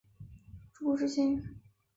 [0.03, 0.25] 是
[0.73, 1.59] 主仆之情？